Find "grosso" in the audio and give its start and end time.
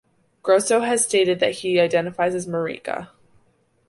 0.41-0.79